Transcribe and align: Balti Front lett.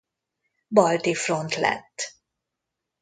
Balti 0.77 1.13
Front 1.15 1.57
lett. 1.59 2.09